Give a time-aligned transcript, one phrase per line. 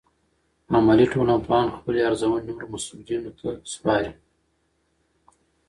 [0.75, 4.11] عملي ټولنپوهان خپلې ارزونې نورو مسؤلینو ته سپاري.